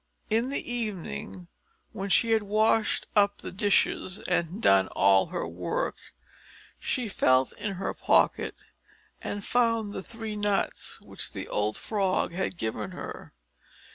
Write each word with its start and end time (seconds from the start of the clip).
In 0.31 0.49
the 0.49 0.67
evening, 0.73 1.47
when 1.91 2.09
she 2.09 2.31
had 2.31 2.41
washed 2.41 3.05
up 3.15 3.37
the 3.37 3.51
dishes, 3.51 4.17
and 4.17 4.47
had 4.53 4.61
done 4.61 4.87
all 4.87 5.27
her 5.27 5.47
work, 5.47 5.95
she 6.79 7.07
felt 7.07 7.51
in 7.59 7.73
her 7.73 7.93
pocket, 7.93 8.55
and 9.21 9.45
found 9.45 9.93
the 9.93 10.01
three 10.01 10.35
nuts 10.35 10.99
which 11.01 11.33
the 11.33 11.47
old 11.47 11.77
frog 11.77 12.31
had 12.33 12.57
given 12.57 12.93
her. 12.93 13.35